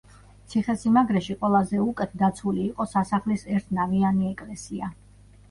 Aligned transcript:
ციხესიმაგრეში 0.51 1.35
ყველაზე 1.41 1.81
უკეთ 1.83 2.15
დაცული 2.23 2.65
იყო 2.71 2.89
სასახლის 2.95 3.45
ერთნავიანი 3.59 4.31
ეკლესია. 4.33 4.93